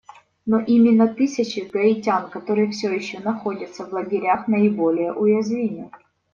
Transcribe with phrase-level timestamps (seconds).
[0.47, 5.91] Но именно тысячи гаитян, которые все еще находятся в лагерях, наиболее уязвимы.